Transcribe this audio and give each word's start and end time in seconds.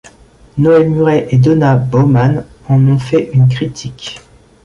Noel 0.57 0.89
Murray 0.89 1.27
et 1.29 1.37
Donna 1.37 1.75
Bowman 1.75 2.43
en 2.67 2.87
ont 2.87 2.97
fait 2.97 3.29
une 3.35 3.47
critique. 3.47 4.19